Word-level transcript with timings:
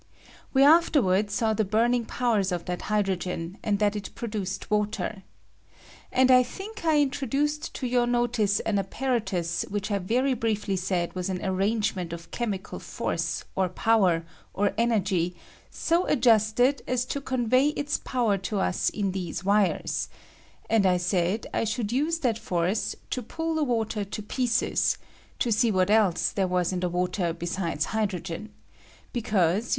We 0.51 0.63
afterward 0.63 1.29
saw 1.29 1.53
the 1.53 1.63
burning 1.63 2.05
powers 2.05 2.51
of 2.51 2.65
that 2.65 2.81
hy 2.81 3.03
drogen, 3.03 3.57
and 3.61 3.77
that 3.77 3.95
it 3.95 4.15
produced 4.15 4.71
water. 4.71 5.21
And 6.11 6.31
I 6.31 6.41
think 6.41 6.83
I 6.83 6.99
introduced 6.99 7.71
to 7.75 7.85
your 7.85 8.07
notice 8.07 8.59
an 8.61 8.79
apparatus 8.79 9.63
which 9.69 9.91
I 9.91 9.99
very 9.99 10.33
briefly 10.33 10.75
said 10.75 11.13
was 11.13 11.29
au 11.29 11.37
arrangement 11.43 12.13
of 12.13 12.31
chemical 12.31 12.79
force, 12.79 13.43
or 13.55 13.69
power, 13.69 14.25
or 14.55 14.73
energy, 14.75 15.35
so 15.69 16.07
ad 16.09 16.23
justed 16.23 16.81
as 16.87 17.05
to 17.05 17.21
convey 17.21 17.67
its 17.67 17.99
power 17.99 18.39
to 18.39 18.59
us 18.59 18.89
iu 18.95 19.11
these 19.11 19.43
wires; 19.43 20.09
and 20.67 20.87
I 20.87 20.97
said 20.97 21.45
I 21.53 21.63
should 21.63 21.91
use 21.91 22.17
that 22.21 22.39
force 22.39 22.95
to 23.11 23.21
pull 23.21 23.53
the 23.53 23.63
water 23.63 24.03
to 24.03 24.21
pieces, 24.23 24.97
to 25.37 25.51
see 25.51 25.69
what 25.71 25.91
else 25.91 26.31
there 26.31 26.47
was 26.47 26.73
in 26.73 26.79
the 26.79 26.89
water 26.89 27.33
besides 27.33 27.85
hydrogen; 27.93 28.49
because, 29.13 29.65
you 29.65 29.67
i. 29.67 29.69